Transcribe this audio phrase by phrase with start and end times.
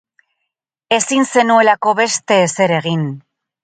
[0.97, 3.09] Ezin zenuelako beste ezer egin.